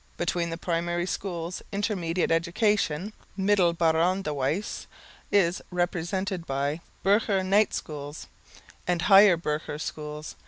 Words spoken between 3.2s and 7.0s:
(middelbaaronderwijs) is represented by